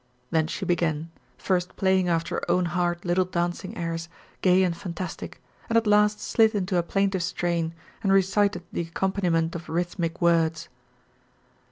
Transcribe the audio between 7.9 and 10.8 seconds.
and recited the accompaniment of rhythmic words.